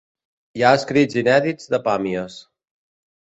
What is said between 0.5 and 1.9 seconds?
Hi ha escrits inèdits de